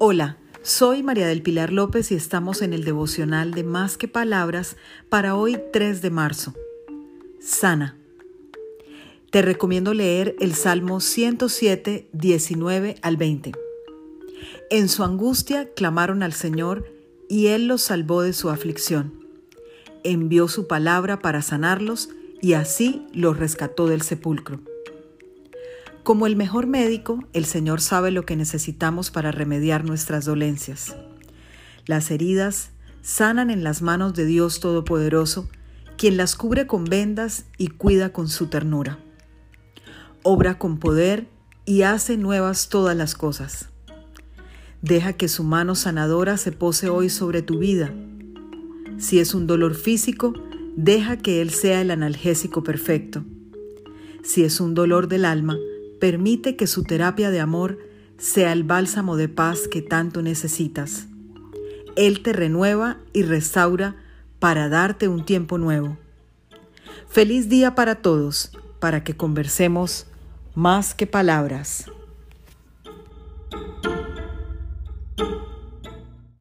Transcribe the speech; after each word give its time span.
Hola, 0.00 0.36
soy 0.62 1.02
María 1.02 1.26
del 1.26 1.42
Pilar 1.42 1.72
López 1.72 2.12
y 2.12 2.14
estamos 2.14 2.62
en 2.62 2.72
el 2.72 2.84
devocional 2.84 3.50
de 3.50 3.64
Más 3.64 3.98
que 3.98 4.06
Palabras 4.06 4.76
para 5.08 5.34
hoy 5.34 5.58
3 5.72 6.00
de 6.02 6.10
marzo. 6.10 6.54
Sana. 7.40 7.96
Te 9.32 9.42
recomiendo 9.42 9.94
leer 9.94 10.36
el 10.38 10.54
Salmo 10.54 11.00
107, 11.00 12.10
19 12.12 12.94
al 13.02 13.16
20. 13.16 13.50
En 14.70 14.88
su 14.88 15.02
angustia 15.02 15.74
clamaron 15.74 16.22
al 16.22 16.32
Señor 16.32 16.84
y 17.28 17.48
Él 17.48 17.66
los 17.66 17.82
salvó 17.82 18.22
de 18.22 18.34
su 18.34 18.50
aflicción. 18.50 19.12
Envió 20.04 20.46
su 20.46 20.68
palabra 20.68 21.18
para 21.18 21.42
sanarlos 21.42 22.10
y 22.40 22.52
así 22.52 23.04
los 23.12 23.36
rescató 23.36 23.88
del 23.88 24.02
sepulcro. 24.02 24.60
Como 26.08 26.26
el 26.26 26.36
mejor 26.36 26.66
médico, 26.66 27.22
el 27.34 27.44
Señor 27.44 27.82
sabe 27.82 28.10
lo 28.10 28.24
que 28.24 28.34
necesitamos 28.34 29.10
para 29.10 29.30
remediar 29.30 29.84
nuestras 29.84 30.24
dolencias. 30.24 30.96
Las 31.84 32.10
heridas 32.10 32.70
sanan 33.02 33.50
en 33.50 33.62
las 33.62 33.82
manos 33.82 34.14
de 34.14 34.24
Dios 34.24 34.58
Todopoderoso, 34.60 35.50
quien 35.98 36.16
las 36.16 36.34
cubre 36.34 36.66
con 36.66 36.84
vendas 36.84 37.44
y 37.58 37.66
cuida 37.66 38.10
con 38.10 38.30
su 38.30 38.46
ternura. 38.46 38.98
Obra 40.22 40.58
con 40.58 40.78
poder 40.78 41.26
y 41.66 41.82
hace 41.82 42.16
nuevas 42.16 42.70
todas 42.70 42.96
las 42.96 43.14
cosas. 43.14 43.68
Deja 44.80 45.12
que 45.12 45.28
su 45.28 45.44
mano 45.44 45.74
sanadora 45.74 46.38
se 46.38 46.52
pose 46.52 46.88
hoy 46.88 47.10
sobre 47.10 47.42
tu 47.42 47.58
vida. 47.58 47.92
Si 48.96 49.18
es 49.18 49.34
un 49.34 49.46
dolor 49.46 49.74
físico, 49.74 50.32
deja 50.74 51.18
que 51.18 51.42
Él 51.42 51.50
sea 51.50 51.82
el 51.82 51.90
analgésico 51.90 52.62
perfecto. 52.62 53.24
Si 54.22 54.42
es 54.42 54.58
un 54.58 54.72
dolor 54.72 55.08
del 55.08 55.26
alma, 55.26 55.58
Permite 56.00 56.56
que 56.56 56.66
su 56.66 56.84
terapia 56.84 57.30
de 57.30 57.40
amor 57.40 57.78
sea 58.18 58.52
el 58.52 58.64
bálsamo 58.64 59.16
de 59.16 59.28
paz 59.28 59.68
que 59.68 59.82
tanto 59.82 60.22
necesitas. 60.22 61.06
Él 61.96 62.22
te 62.22 62.32
renueva 62.32 62.98
y 63.12 63.22
restaura 63.22 63.96
para 64.38 64.68
darte 64.68 65.08
un 65.08 65.24
tiempo 65.24 65.58
nuevo. 65.58 65.98
Feliz 67.08 67.48
día 67.48 67.74
para 67.74 67.96
todos, 67.96 68.52
para 68.80 69.02
que 69.02 69.16
conversemos 69.16 70.06
más 70.54 70.94
que 70.94 71.06
palabras. 71.06 71.86